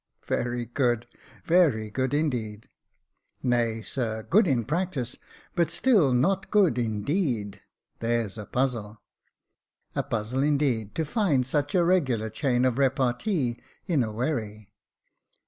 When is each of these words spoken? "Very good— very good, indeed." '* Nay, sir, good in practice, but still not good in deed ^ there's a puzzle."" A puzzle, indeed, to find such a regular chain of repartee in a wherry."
"Very 0.25 0.65
good— 0.65 1.05
very 1.45 1.91
good, 1.91 2.11
indeed." 2.11 2.67
'* 3.09 3.11
Nay, 3.43 3.83
sir, 3.83 4.23
good 4.23 4.47
in 4.47 4.65
practice, 4.65 5.15
but 5.53 5.69
still 5.69 6.11
not 6.11 6.49
good 6.49 6.79
in 6.79 7.03
deed 7.03 7.51
^ 7.97 7.99
there's 7.99 8.35
a 8.35 8.47
puzzle."" 8.47 8.99
A 9.95 10.01
puzzle, 10.01 10.41
indeed, 10.41 10.95
to 10.95 11.05
find 11.05 11.45
such 11.45 11.75
a 11.75 11.83
regular 11.85 12.31
chain 12.31 12.65
of 12.65 12.79
repartee 12.79 13.61
in 13.85 14.01
a 14.03 14.11
wherry." 14.11 14.71